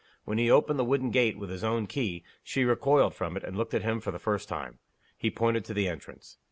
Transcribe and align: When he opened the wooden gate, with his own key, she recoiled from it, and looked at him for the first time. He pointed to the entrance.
When 0.25 0.39
he 0.39 0.49
opened 0.49 0.79
the 0.79 0.83
wooden 0.83 1.11
gate, 1.11 1.37
with 1.37 1.51
his 1.51 1.63
own 1.63 1.85
key, 1.85 2.23
she 2.41 2.63
recoiled 2.65 3.13
from 3.13 3.37
it, 3.37 3.43
and 3.43 3.55
looked 3.55 3.75
at 3.75 3.83
him 3.83 3.99
for 3.99 4.09
the 4.09 4.17
first 4.17 4.49
time. 4.49 4.79
He 5.15 5.29
pointed 5.29 5.63
to 5.65 5.75
the 5.75 5.87
entrance. 5.87 6.39